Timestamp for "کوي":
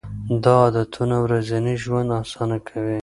2.67-2.99